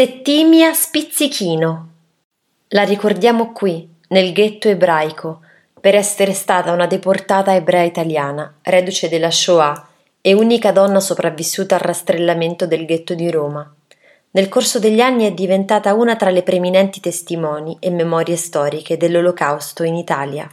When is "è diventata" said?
15.26-15.92